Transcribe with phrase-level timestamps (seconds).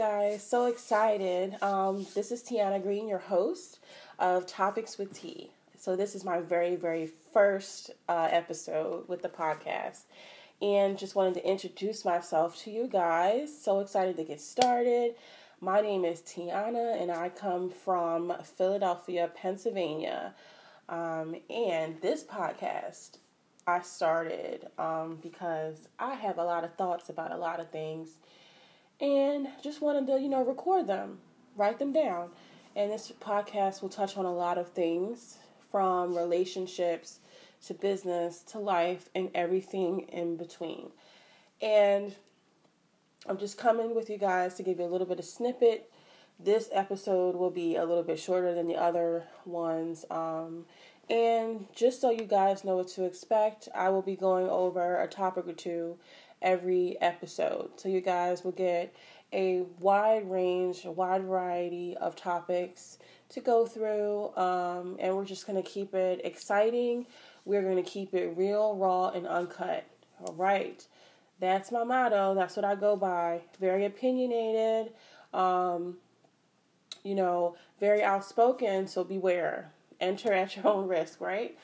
[0.00, 0.42] guys.
[0.42, 1.62] So excited.
[1.62, 3.80] Um, this is Tiahna Green, your host
[4.18, 5.50] of Topics with T.
[5.76, 10.04] So, this is my very, very first uh, episode with the podcast.
[10.62, 13.54] And just wanted to introduce myself to you guys.
[13.54, 15.16] So excited to get started.
[15.60, 20.34] My name is Tiahna, and I come from Philadelphia, Pennsylvania.
[20.88, 23.18] Um, and this podcast
[23.66, 28.16] I started um, because I have a lot of thoughts about a lot of things
[29.00, 31.18] and just wanted to, you know, record them,
[31.56, 32.30] write them down.
[32.76, 35.38] And this podcast will touch on a lot of things
[35.70, 37.18] from relationships
[37.66, 40.90] to business to life and everything in between.
[41.60, 42.14] And
[43.26, 45.90] I'm just coming with you guys to give you a little bit of snippet.
[46.38, 50.06] This episode will be a little bit shorter than the other ones.
[50.10, 50.64] Um,
[51.10, 55.06] and just so you guys know what to expect, I will be going over a
[55.06, 55.98] topic or two
[56.42, 57.70] every episode.
[57.76, 58.94] So you guys will get
[59.32, 62.98] a wide range, a wide variety of topics
[63.30, 64.34] to go through.
[64.36, 67.06] Um, and we're just going to keep it exciting.
[67.44, 69.84] We're going to keep it real, raw, and uncut.
[70.24, 70.84] All right.
[71.38, 72.34] That's my motto.
[72.34, 73.40] That's what I go by.
[73.58, 74.92] Very opinionated.
[75.32, 75.96] Um,
[77.02, 78.86] you know, very outspoken.
[78.86, 79.70] So beware.
[80.00, 81.56] Enter at your own risk, right?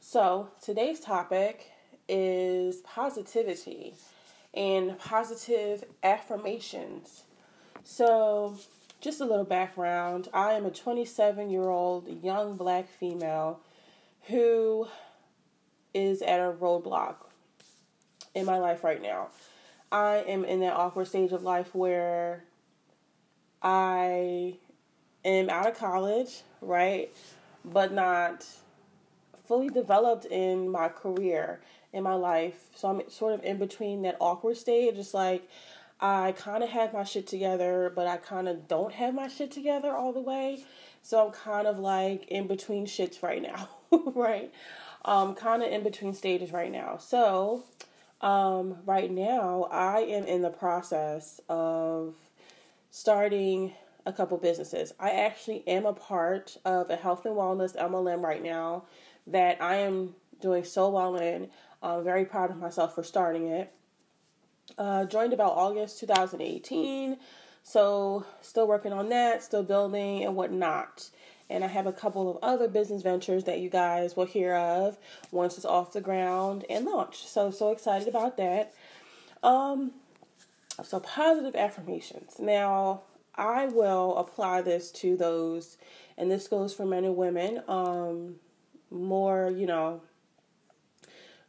[0.00, 1.70] So today's topic
[2.08, 3.94] is positivity
[4.54, 7.24] and positive affirmations.
[7.84, 8.56] So,
[9.00, 13.60] just a little background I am a 27 year old young black female
[14.28, 14.86] who
[15.92, 17.16] is at a roadblock
[18.34, 19.28] in my life right now.
[19.90, 22.44] I am in that awkward stage of life where
[23.60, 24.56] I
[25.24, 27.14] am out of college, right?
[27.64, 28.46] But not
[29.46, 31.60] fully developed in my career
[31.92, 32.66] in my life.
[32.74, 34.96] So I'm sort of in between that awkward stage.
[34.96, 35.48] It's like
[36.00, 39.52] I kind of have my shit together, but I kind of don't have my shit
[39.52, 40.64] together all the way.
[41.02, 43.68] So I'm kind of like in between shits right now,
[44.14, 44.52] right?
[45.04, 46.96] Um, kind of in between stages right now.
[46.96, 47.64] So,
[48.20, 52.14] um, right now I am in the process of
[52.90, 53.72] starting
[54.06, 54.92] a couple businesses.
[54.98, 58.84] I actually am a part of a health and wellness MLM right now
[59.26, 61.48] that I am doing so well in.
[61.82, 63.72] I'm very proud of myself for starting it.
[64.78, 67.16] Uh, joined about August 2018,
[67.64, 71.10] so still working on that, still building and whatnot.
[71.50, 74.96] And I have a couple of other business ventures that you guys will hear of
[75.32, 77.28] once it's off the ground and launched.
[77.28, 78.72] So so excited about that.
[79.42, 79.92] Um,
[80.82, 82.36] so positive affirmations.
[82.38, 83.02] Now
[83.34, 85.76] I will apply this to those,
[86.16, 87.62] and this goes for men and women.
[87.68, 88.36] Um,
[88.90, 90.00] more you know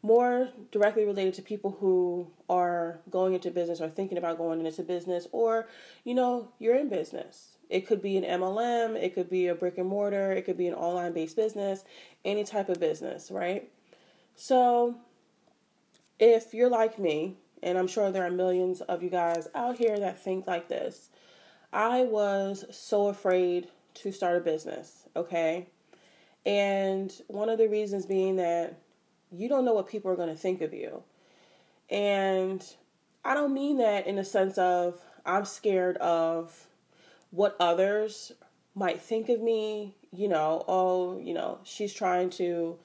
[0.04, 4.84] more directly related to people who are going into business or thinking about going into
[4.84, 5.68] business or
[6.04, 7.58] you know you're in business.
[7.70, 10.68] It could be an mlm it could be a brick and mortar it could be
[10.68, 11.84] an online based business
[12.24, 13.72] any type of business right?
[14.36, 14.96] So
[16.20, 19.98] if you're like me and i'm sure there are millions of you guys out here
[19.98, 21.10] that think like this
[21.72, 25.68] i was so afraid to start a business okay?
[26.46, 28.78] And one of the reasons being that
[29.36, 31.04] you don't know what people are going to think of you.
[31.90, 32.64] And
[33.26, 36.68] I don't mean that in the sense of I'm scared of
[37.32, 38.32] what others
[38.76, 42.78] might think of me, you know, oh, you know, she's trying to,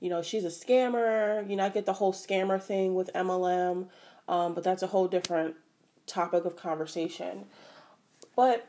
[0.00, 1.48] you know, she's a scammer.
[1.48, 3.88] You know, I get the whole scammer thing with MLM,
[4.28, 5.56] um, but that's a whole different
[6.06, 7.46] topic of conversation.
[8.36, 8.68] But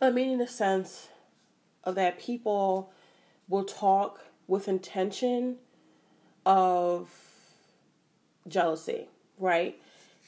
[0.00, 1.08] I mean, in the sense
[1.84, 2.92] of that people
[3.48, 5.56] will talk with intention
[6.48, 7.10] of
[8.48, 9.06] jealousy,
[9.38, 9.78] right?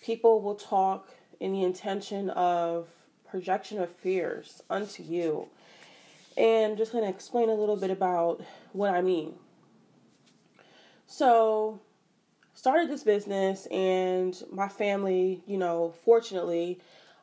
[0.04, 1.08] People will talk
[1.40, 2.88] in the intention of
[3.26, 5.48] projection of fears unto you.
[6.36, 8.42] And just going to explain a little bit about
[8.72, 9.34] what I mean.
[11.06, 11.80] So,
[12.54, 16.80] started this business, and my family, you know, fortunately,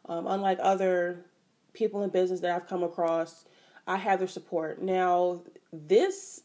[0.09, 1.23] um, unlike other
[1.73, 3.45] people in business that I've come across,
[3.85, 4.81] I have their support.
[4.81, 5.41] Now,
[5.71, 6.41] this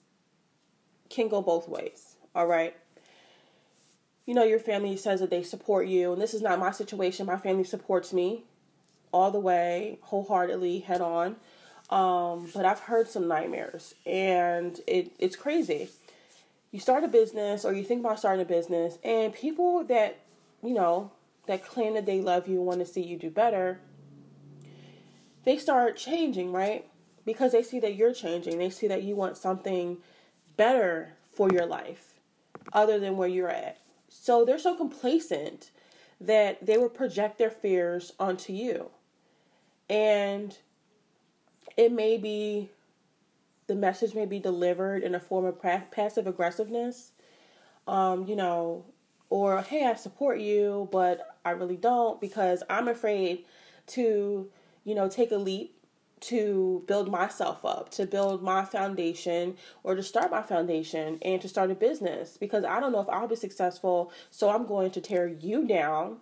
[1.08, 2.74] can go both ways all right.
[4.26, 7.26] You know, your family says that they support you, and this is not my situation.
[7.26, 8.44] My family supports me
[9.12, 11.36] all the way, wholeheartedly, head on.
[11.90, 15.90] Um, but I've heard some nightmares, and it, it's crazy.
[16.70, 20.20] You start a business, or you think about starting a business, and people that,
[20.62, 21.10] you know,
[21.46, 23.80] that claim that they love you, want to see you do better,
[25.44, 26.86] they start changing, right?
[27.26, 28.58] Because they see that you're changing.
[28.58, 29.98] They see that you want something
[30.56, 32.11] better for your life
[32.72, 33.78] other than where you're at.
[34.08, 35.70] So they're so complacent
[36.20, 38.90] that they will project their fears onto you.
[39.88, 40.56] And
[41.76, 42.70] it may be,
[43.66, 45.60] the message may be delivered in a form of
[45.90, 47.12] passive aggressiveness.
[47.88, 48.84] Um, you know,
[49.28, 53.44] or hey, I support you, but I really don't because I'm afraid
[53.88, 54.48] to,
[54.84, 55.74] you know, take a leap
[56.22, 61.48] to build myself up, to build my foundation, or to start my foundation and to
[61.48, 64.12] start a business because I don't know if I'll be successful.
[64.30, 66.18] So I'm going to tear you down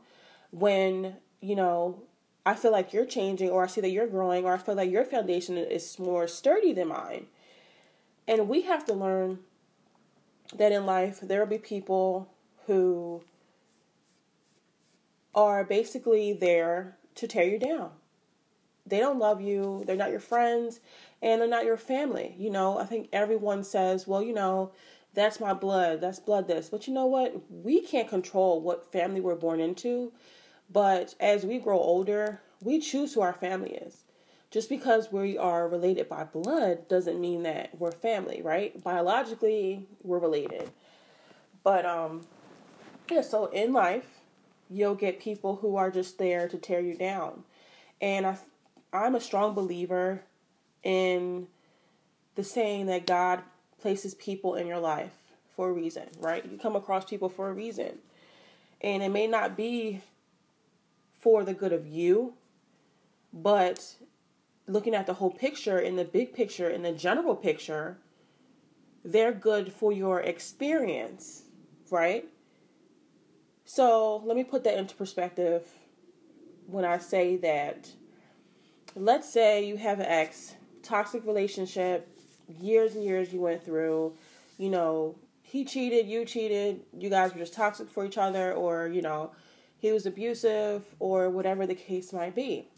[0.50, 2.02] when, you know,
[2.47, 4.91] I feel like you're changing, or I see that you're growing, or I feel like
[4.91, 7.26] your foundation is more sturdy than mine.
[8.26, 9.41] And we have to learn
[10.56, 12.31] that in life, there will be people
[12.67, 13.23] who
[15.35, 17.91] are basically there to tear you down
[18.91, 20.81] they don't love you, they're not your friends,
[21.23, 22.35] and they're not your family.
[22.39, 24.73] You know, I think everyone says, well, you know,
[25.15, 26.69] that's my blood, that's blood this.
[26.69, 27.35] But you know what?
[27.51, 30.13] We can't control what family we're born into.
[30.73, 34.05] But as we grow older, we choose who our family is.
[34.51, 38.83] Just because we are related by blood doesn't mean that we're family, right?
[38.83, 40.71] Biologically, we're related.
[41.63, 42.27] But um
[43.11, 44.21] yeah, so in life,
[44.69, 47.45] you'll get people who are just there to tear you down.
[48.01, 48.39] And I
[48.93, 50.23] I'm a strong believer
[50.83, 51.47] in
[52.35, 53.43] the saying that God
[53.81, 55.15] places people in your life
[55.55, 56.45] for a reason, right?
[56.45, 57.99] You come across people for a reason.
[58.81, 60.01] And it may not be
[61.19, 62.35] for the good of you,
[63.33, 63.97] but
[64.67, 67.99] looking at the whole picture, in the big picture, in the general picture,
[69.05, 71.43] they're good for your experience,
[71.91, 72.25] right?
[73.65, 75.69] So let me put that into perspective
[76.67, 77.91] when I say that
[78.95, 82.09] let's say you have an ex, toxic relationship,
[82.61, 84.15] years and years you went through,
[84.59, 88.89] you know, he cheated, you cheated, you guys were just toxic for each other, or,
[88.89, 89.33] you know,
[89.79, 92.69] he was abusive, or whatever the case might be.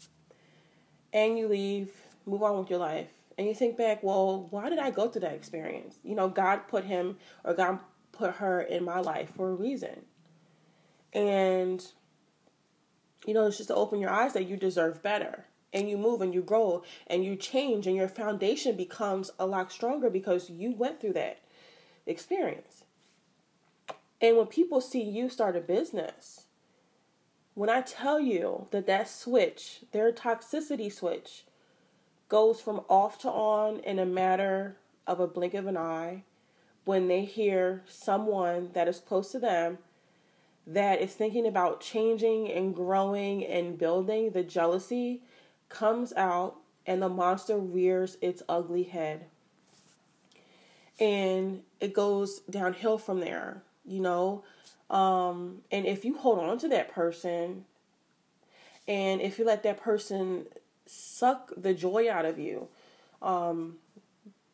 [1.11, 1.91] And you leave,
[2.25, 3.11] move on with your life.
[3.37, 5.97] And you think back, well, why did I go through that experience?
[6.03, 7.79] You know, God put him or God
[8.11, 10.05] put her in my life for a reason.
[11.11, 11.85] And,
[13.25, 16.21] you know, it's just to open your eyes that you deserve better and you move
[16.21, 20.71] and you grow and you change and your foundation becomes a lot stronger because you
[20.71, 21.39] went through that
[22.05, 22.83] experience.
[24.21, 26.45] And when people see you start a business,
[27.55, 31.45] when I tell you that that switch, their toxicity switch,
[32.29, 36.23] goes from off to on in a matter of a blink of an eye,
[36.85, 39.77] when they hear someone that is close to them
[40.65, 45.21] that is thinking about changing and growing and building, the jealousy
[45.73, 46.55] comes out
[46.85, 49.25] and the monster rears its ugly head.
[50.99, 54.43] And it goes downhill from there, you know.
[54.89, 57.65] Um, and if you hold on to that person
[58.87, 60.45] and if you let that person
[60.85, 62.67] suck the joy out of you,
[63.21, 63.77] um,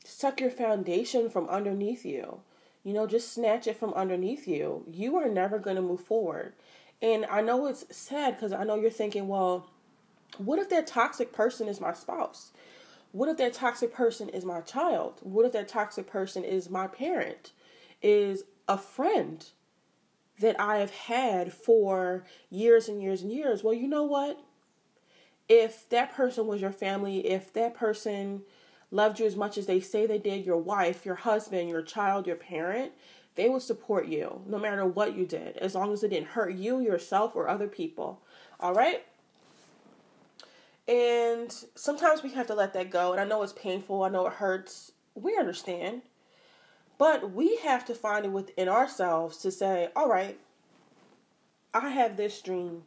[0.04, 2.40] suck your foundation from underneath you,
[2.84, 6.54] you know, just snatch it from underneath you, you are never going to move forward.
[7.02, 9.68] And I know it's sad because I know you're thinking, well,
[10.40, 12.52] what if that toxic person is my spouse?
[13.12, 15.20] What if that toxic person is my child?
[15.22, 17.52] What if that toxic person is my parent?
[18.02, 19.46] Is a friend
[20.40, 23.64] that I have had for years and years and years?
[23.64, 24.40] Well, you know what?
[25.50, 28.44] If that person was your family, if that person
[28.92, 32.28] loved you as much as they say they did, your wife, your husband, your child,
[32.28, 32.94] your parent,
[33.36, 36.54] they will support you no matter what you did, as long as it didn't hurt
[36.54, 38.22] you, yourself, or other people.
[38.60, 39.04] All right?
[40.90, 43.12] And sometimes we have to let that go.
[43.12, 44.92] And I know it's painful, I know it hurts.
[45.14, 46.02] We understand.
[46.98, 50.40] But we have to find it within ourselves to say, all right,
[51.76, 52.84] I have this dream.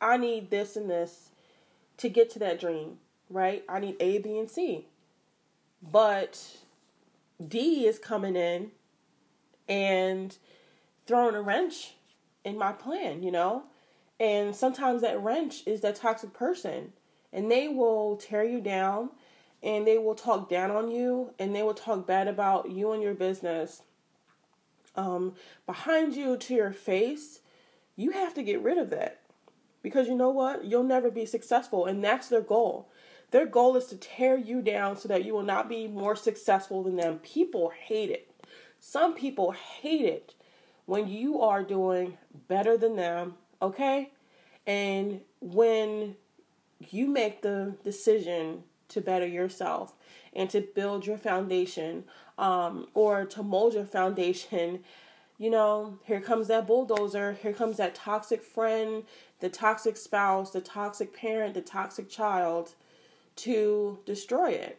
[0.00, 1.30] I need this and this
[1.98, 2.98] to get to that dream,
[3.30, 3.64] right?
[3.68, 4.88] I need A, B, and C.
[5.80, 6.58] But
[7.46, 8.72] D is coming in
[9.68, 10.36] and
[11.06, 11.94] throwing a wrench
[12.44, 13.62] in my plan, you know?
[14.18, 16.92] And sometimes that wrench is that toxic person
[17.34, 19.10] and they will tear you down
[19.62, 23.02] and they will talk down on you and they will talk bad about you and
[23.02, 23.82] your business
[24.96, 25.34] um,
[25.66, 27.40] behind you to your face,
[27.96, 29.20] you have to get rid of that.
[29.82, 30.64] Because you know what?
[30.64, 32.88] You'll never be successful, and that's their goal.
[33.30, 36.82] Their goal is to tear you down so that you will not be more successful
[36.82, 37.18] than them.
[37.18, 38.30] People hate it.
[38.80, 40.34] Some people hate it
[40.86, 42.16] when you are doing
[42.48, 44.12] better than them, okay?
[44.66, 46.16] And when
[46.92, 49.94] you make the decision to better yourself
[50.34, 52.04] and to build your foundation
[52.38, 54.80] um, or to mold your foundation
[55.38, 59.04] you know here comes that bulldozer here comes that toxic friend
[59.40, 62.74] the toxic spouse the toxic parent the toxic child
[63.36, 64.78] to destroy it.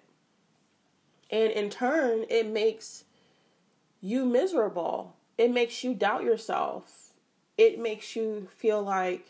[1.30, 3.04] And in turn, it makes
[4.02, 5.16] you miserable.
[5.38, 7.12] It makes you doubt yourself.
[7.58, 9.28] It makes you feel like,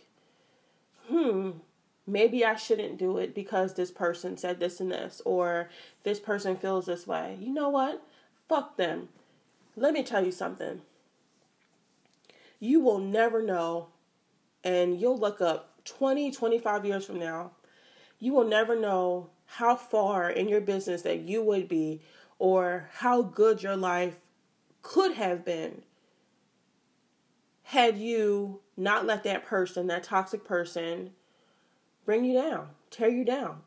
[1.07, 1.51] hmm,
[2.07, 5.69] maybe I shouldn't do it because this person said this and this, or
[6.03, 7.37] this person feels this way.
[7.39, 8.01] You know what?
[8.47, 9.09] Fuck them.
[9.75, 10.81] Let me tell you something.
[12.59, 13.87] You will never know,
[14.63, 17.51] and you'll look up 20, 25 years from now,
[18.19, 22.01] you will never know how far in your business that you would be
[22.39, 24.19] or how good your life
[24.81, 25.81] could have been
[27.63, 31.11] had you not let that person, that toxic person,
[32.05, 33.61] bring you down, tear you down.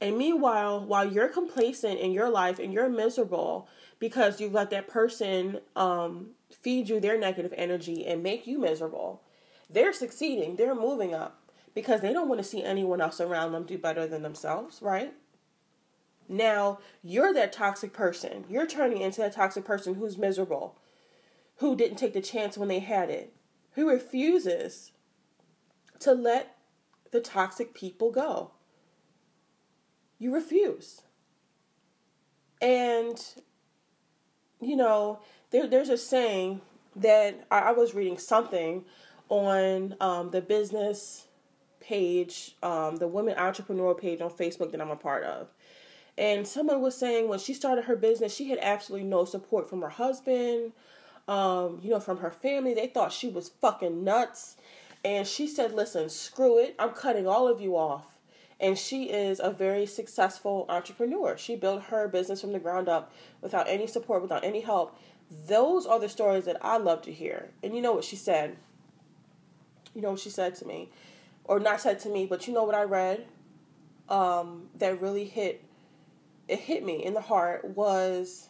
[0.00, 3.68] And meanwhile, while you're complacent in your life and you're miserable
[4.00, 9.22] because you've let that person um, feed you their negative energy and make you miserable,
[9.70, 11.38] they're succeeding, they're moving up
[11.72, 15.14] because they don't want to see anyone else around them do better than themselves, right?
[16.28, 18.44] Now, you're that toxic person.
[18.48, 20.76] You're turning into that toxic person who's miserable,
[21.58, 23.32] who didn't take the chance when they had it,
[23.72, 24.92] who refuses
[26.00, 26.56] to let
[27.12, 28.50] the toxic people go.
[30.18, 31.02] You refuse.
[32.60, 33.22] And,
[34.60, 36.60] you know, there, there's a saying
[36.96, 38.84] that I, I was reading something
[39.28, 41.26] on um, the business
[41.80, 45.48] page, um, the women entrepreneur page on Facebook that I'm a part of.
[46.18, 49.80] And someone was saying when she started her business, she had absolutely no support from
[49.80, 50.72] her husband,
[51.26, 52.74] um, you know, from her family.
[52.74, 54.56] They thought she was fucking nuts.
[55.04, 56.74] And she said, listen, screw it.
[56.78, 58.18] I'm cutting all of you off.
[58.60, 61.36] And she is a very successful entrepreneur.
[61.36, 64.96] She built her business from the ground up without any support, without any help.
[65.48, 67.50] Those are the stories that I love to hear.
[67.64, 68.56] And you know what she said?
[69.94, 70.90] You know what she said to me?
[71.44, 73.26] Or not said to me, but you know what I read
[74.08, 75.64] um, that really hit
[76.48, 78.48] it hit me in the heart was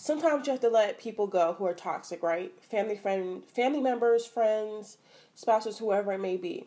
[0.00, 2.52] sometimes you have to let people go who are toxic, right?
[2.62, 4.96] Family friend family members, friends,
[5.34, 6.66] spouses, whoever it may be.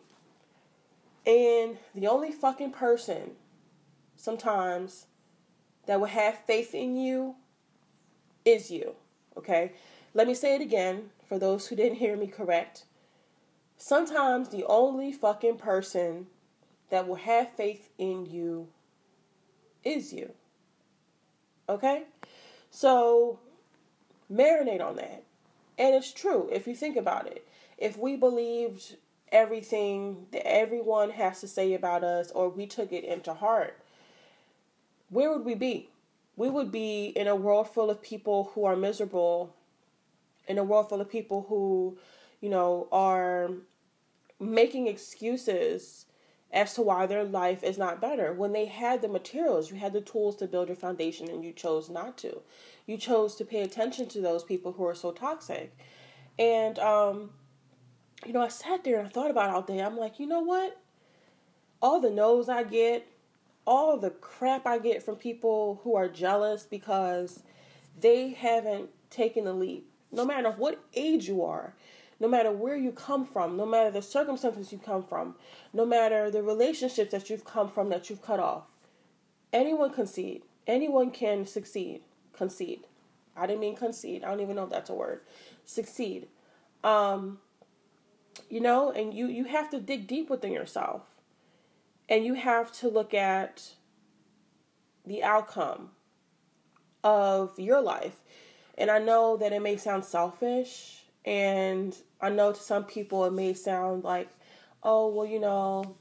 [1.26, 3.32] And the only fucking person
[4.14, 5.06] sometimes
[5.86, 7.34] that will have faith in you
[8.44, 8.94] is you.
[9.36, 9.72] Okay?
[10.14, 12.84] Let me say it again for those who didn't hear me correct.
[13.76, 16.28] Sometimes the only fucking person
[16.90, 18.68] that will have faith in you
[19.82, 20.32] is you.
[21.68, 22.04] Okay?
[22.74, 23.38] So
[24.30, 25.22] marinate on that.
[25.78, 27.46] And it's true if you think about it.
[27.78, 28.96] If we believed
[29.30, 33.78] everything that everyone has to say about us or we took it into heart,
[35.08, 35.88] where would we be?
[36.34, 39.54] We would be in a world full of people who are miserable,
[40.48, 41.96] in a world full of people who,
[42.40, 43.50] you know, are
[44.40, 46.06] making excuses
[46.54, 48.32] as to why their life is not better.
[48.32, 51.52] When they had the materials, you had the tools to build your foundation, and you
[51.52, 52.42] chose not to.
[52.86, 55.76] You chose to pay attention to those people who are so toxic.
[56.38, 57.30] And, um,
[58.24, 59.80] you know, I sat there and I thought about all day.
[59.80, 60.80] I'm like, you know what?
[61.82, 63.06] All the no's I get,
[63.66, 67.42] all the crap I get from people who are jealous because
[68.00, 69.90] they haven't taken the leap.
[70.12, 71.74] No matter what age you are,
[72.24, 75.34] no matter where you come from, no matter the circumstances you come from,
[75.74, 78.62] no matter the relationships that you've come from that you've cut off.
[79.52, 80.42] Anyone can concede.
[80.66, 82.00] Anyone can succeed.
[82.32, 82.86] Concede.
[83.36, 84.24] I didn't mean concede.
[84.24, 85.20] I don't even know if that's a word.
[85.66, 86.28] Succeed.
[86.82, 87.40] Um,
[88.48, 91.02] you know, and you you have to dig deep within yourself.
[92.08, 93.74] And you have to look at
[95.04, 95.90] the outcome
[97.02, 98.16] of your life.
[98.78, 103.32] And I know that it may sound selfish and I know to some people it
[103.32, 104.28] may sound like,
[104.82, 105.96] oh, well, you know,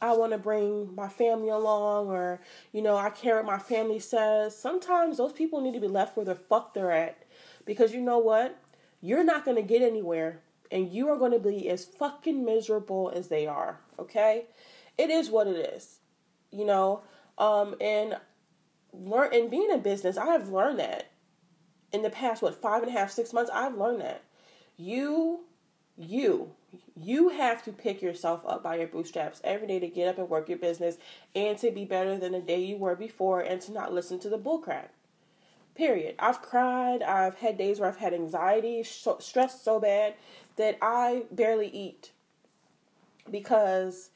[0.00, 2.40] I want to bring my family along, or,
[2.72, 4.56] you know, I care what my family says.
[4.56, 7.24] Sometimes those people need to be left where the fuck they're at.
[7.64, 8.58] Because you know what?
[9.00, 10.40] You're not going to get anywhere,
[10.70, 14.46] and you are going to be as fucking miserable as they are, okay?
[14.96, 15.98] It is what it is,
[16.50, 17.02] you know?
[17.38, 18.16] Um, and
[18.92, 21.10] learn and being in business, I have learned that
[21.92, 24.22] in the past, what, five and a half, six months, I've learned that.
[24.76, 25.40] You,
[25.96, 26.52] you,
[27.00, 30.28] you have to pick yourself up by your bootstraps every day to get up and
[30.28, 30.98] work your business
[31.34, 34.28] and to be better than the day you were before and to not listen to
[34.28, 34.88] the bullcrap.
[35.74, 36.16] Period.
[36.18, 37.02] I've cried.
[37.02, 40.14] I've had days where I've had anxiety, stressed so bad
[40.56, 42.10] that I barely eat
[43.30, 44.10] because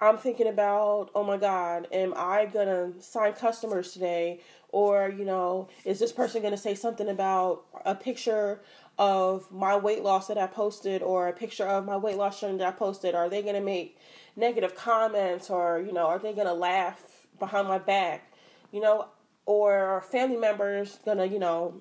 [0.00, 4.40] I'm thinking about, oh my God, am I gonna sign customers today?
[4.70, 8.60] Or, you know, is this person gonna say something about a picture
[8.98, 12.58] of my weight loss that I posted or a picture of my weight loss journey
[12.58, 13.14] that I posted?
[13.14, 13.96] Are they going to make
[14.36, 18.32] negative comments or, you know, are they going to laugh behind my back?
[18.72, 19.06] You know,
[19.46, 21.80] or family members going to, you know,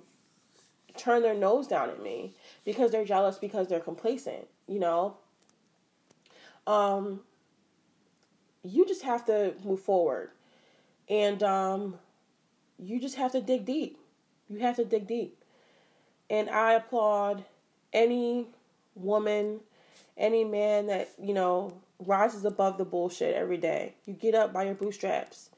[0.96, 2.34] turn their nose down at me
[2.66, 5.18] because they're jealous because they're complacent, you know?
[6.66, 7.22] Um
[8.64, 10.32] you just have to move forward.
[11.08, 12.00] And um
[12.80, 13.98] you just have to dig deep.
[14.50, 15.38] You have to dig deep.
[16.30, 17.46] And I applaud
[17.94, 18.48] any
[18.96, 19.62] woman,
[20.18, 23.96] any man that, you know, rises above the bullshit every day.
[24.06, 25.50] You get up by your bootstraps.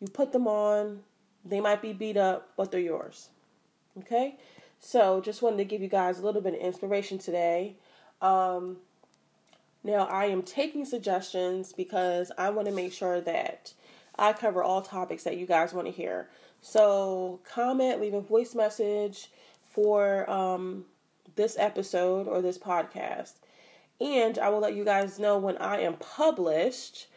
[0.00, 1.00] You put them on.
[1.44, 3.28] They might be beat up, but they're yours.
[3.98, 4.36] Okay?
[4.78, 7.76] So, just wanted to give you guys a little bit of inspiration today.
[8.20, 8.78] Um,
[9.84, 13.72] now, I am taking suggestions because I want to make sure that
[14.18, 16.28] I cover all topics that you guys want to hear.
[16.60, 19.30] So, comment, leave a voice message
[19.70, 20.84] for um,
[21.34, 23.32] this episode or this podcast.
[24.00, 27.08] And I will let you guys know when I am published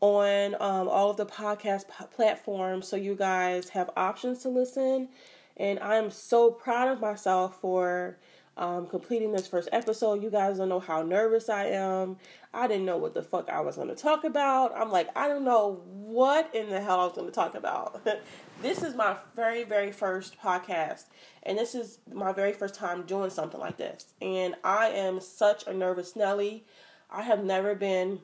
[0.00, 5.08] on um, all of the podcast p- platforms so you guys have options to listen.
[5.56, 8.18] And I'm so proud of myself for
[8.60, 10.22] um, completing this first episode.
[10.22, 12.18] You guys don't know how nervous I am.
[12.52, 14.76] I didn't know what the fuck I was going to talk about.
[14.76, 18.06] I'm like, I don't know what in the hell I was going to talk about.
[18.62, 21.04] this is my very, very first podcast.
[21.42, 24.12] And this is my very first time doing something like this.
[24.20, 26.66] And I am such a nervous Nelly.
[27.10, 28.20] I have never been,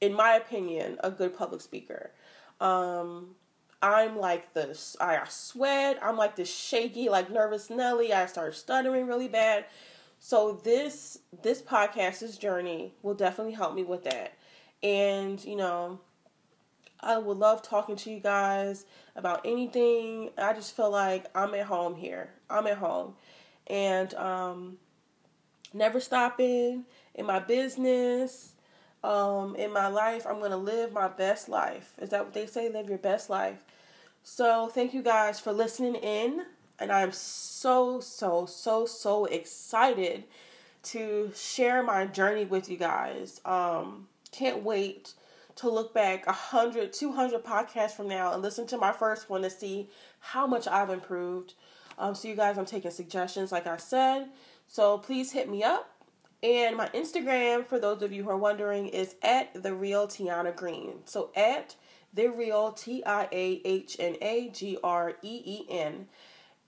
[0.00, 2.10] in my opinion, a good public speaker.
[2.60, 3.36] Um,
[3.82, 4.96] I'm like this.
[5.00, 5.98] I sweat.
[6.02, 8.12] I'm like this shaky, like nervous Nelly.
[8.12, 9.66] I start stuttering really bad.
[10.18, 14.32] So this this podcast, this journey, will definitely help me with that.
[14.82, 16.00] And you know,
[17.00, 20.30] I would love talking to you guys about anything.
[20.38, 22.30] I just feel like I'm at home here.
[22.48, 23.14] I'm at home,
[23.66, 24.78] and um,
[25.74, 28.55] never stopping in my business
[29.06, 30.26] um, in my life.
[30.26, 31.92] I'm going to live my best life.
[32.00, 32.68] Is that what they say?
[32.68, 33.62] Live your best life.
[34.24, 36.44] So, thank you guys for listening in.
[36.80, 40.24] And I'm so, so, so, so excited
[40.82, 43.40] to share my journey with you guys.
[43.44, 45.14] Um, can't wait
[45.54, 49.50] to look back 100, 200 podcasts from now and listen to my first one to
[49.50, 49.88] see
[50.18, 51.54] how much I've improved.
[51.96, 54.30] Um, so, you guys, I'm taking suggestions, like I said.
[54.66, 55.95] So, please hit me up
[56.42, 60.54] and my Instagram, for those of you who are wondering, is at the real Tiahna
[60.54, 60.98] Green.
[61.04, 61.76] So at
[62.12, 66.06] the real T I A H N A G R E E N.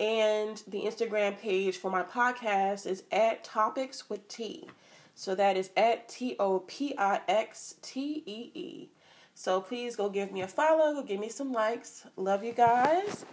[0.00, 4.68] And the Instagram page for my podcast is at Topics with T.
[5.14, 8.88] So that is at T O P I X T E E.
[9.34, 12.06] So please go give me a follow, go give me some likes.
[12.16, 13.24] Love you guys.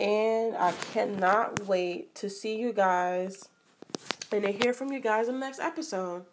[0.00, 3.48] And I cannot wait to see you guys
[4.32, 6.24] and to hear from you guys in the next episode.